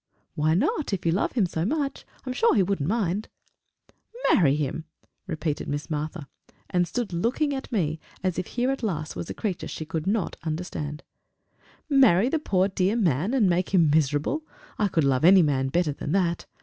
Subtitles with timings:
[0.33, 2.05] "Why not, if you love him so much?
[2.25, 3.29] I'm sure he wouldn't mind!"
[4.33, 4.85] "Marry him!"
[5.27, 6.27] repeated Miss Martha,
[6.71, 10.07] and stood looking at me as if here at last was a creature she could
[10.07, 11.03] not understand;
[11.87, 14.41] "marry the poor dear man, and make him miserable!
[14.79, 16.47] I could love any man better than that!